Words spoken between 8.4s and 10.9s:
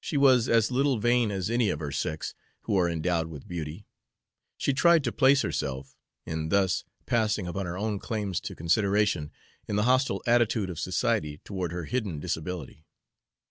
to consideration, in the hostile attitude of